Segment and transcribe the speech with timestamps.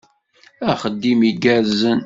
[0.71, 1.99] Axeddim igerrzen!